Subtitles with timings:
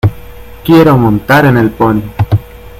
[0.65, 2.01] Quiero montar en el pony.